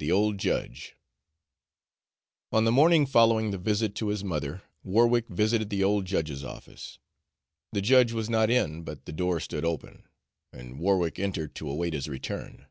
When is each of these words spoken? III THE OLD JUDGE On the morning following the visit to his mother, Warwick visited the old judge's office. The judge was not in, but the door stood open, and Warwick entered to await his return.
III 0.00 0.06
THE 0.06 0.12
OLD 0.12 0.38
JUDGE 0.38 0.94
On 2.52 2.64
the 2.64 2.70
morning 2.70 3.06
following 3.06 3.50
the 3.50 3.58
visit 3.58 3.96
to 3.96 4.06
his 4.06 4.22
mother, 4.22 4.62
Warwick 4.84 5.26
visited 5.28 5.68
the 5.68 5.82
old 5.82 6.04
judge's 6.04 6.44
office. 6.44 7.00
The 7.72 7.80
judge 7.82 8.12
was 8.12 8.30
not 8.30 8.50
in, 8.50 8.84
but 8.84 9.04
the 9.04 9.12
door 9.12 9.40
stood 9.40 9.64
open, 9.64 10.04
and 10.52 10.78
Warwick 10.78 11.18
entered 11.18 11.56
to 11.56 11.68
await 11.68 11.92
his 11.92 12.06
return. 12.08 12.66